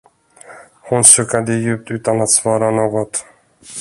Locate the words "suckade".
1.03-1.53